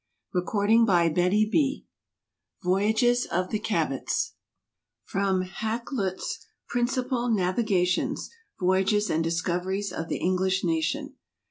THE 0.33 0.41
EARLY 0.41 0.81
EXPLORERS 0.81 1.13
The 1.51 1.83
Voyages 2.63 3.27
of 3.27 3.51
the 3.51 3.59
Cabots 3.59 4.33
From 5.03 5.43
Hakluyt's 5.43 6.43
"Principal 6.67 7.29
Navigations, 7.29 8.31
Voyages 8.59 9.11
and 9.11 9.23
Discoveries 9.23 9.91
of 9.93 10.07
the 10.09 10.17
English 10.17 10.63
Nation." 10.63 11.17